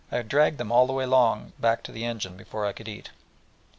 [0.09, 3.11] and dragged them all the long way back to the engine before I could eat.